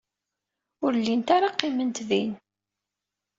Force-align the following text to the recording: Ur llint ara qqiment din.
Ur 0.85 0.91
llint 0.99 1.27
ara 1.37 1.53
qqiment 1.57 1.97
din. 2.09 2.31